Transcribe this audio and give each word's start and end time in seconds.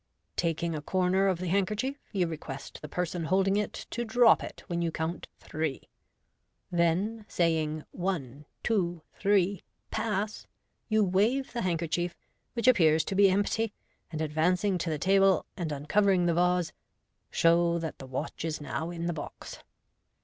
Taking 0.35 0.73
a 0.73 0.81
corner 0.81 1.27
of 1.27 1.37
the 1.37 1.45
handker 1.45 1.77
chief, 1.77 1.95
you 2.11 2.25
request 2.25 2.79
the 2.81 2.89
person 2.89 3.25
holding 3.25 3.55
it 3.55 3.85
to 3.91 4.03
drop 4.03 4.41
it 4.43 4.63
when 4.65 4.81
you 4.81 4.91
count 4.91 5.27
a 5.39 5.45
three." 5.45 5.89
Then 6.71 7.23
saying," 7.27 7.83
One, 8.11 8.45
two, 8.63 9.03
three. 9.13 9.61
Pass!" 9.91 10.47
you 10.89 11.03
wave 11.03 11.53
the 11.53 11.61
handkerchief, 11.61 12.15
which 12.53 12.67
appears 12.67 13.03
to 13.03 13.15
be 13.15 13.29
empty, 13.29 13.75
and 14.11 14.21
advancing 14.21 14.79
to 14.79 14.89
the 14.89 14.97
table 14.97 15.45
and 15.55 15.71
uncovering 15.71 16.25
the 16.25 16.33
vase, 16.33 16.73
show 17.29 17.77
that 17.77 17.99
the 17.99 18.07
watch 18.07 18.43
is 18.43 18.59
now 18.59 18.89
in 18.89 19.05
the 19.05 19.13
box. 19.13 19.59